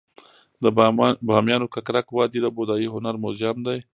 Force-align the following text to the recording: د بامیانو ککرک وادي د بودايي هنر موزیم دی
د 0.63 0.65
بامیانو 1.27 1.71
ککرک 1.75 2.07
وادي 2.11 2.39
د 2.43 2.47
بودايي 2.57 2.87
هنر 2.95 3.15
موزیم 3.23 3.57
دی 3.67 3.79